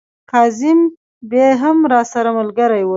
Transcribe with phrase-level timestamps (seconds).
[0.31, 0.79] کاظم
[1.29, 2.89] بې هم راسره ملګري ول.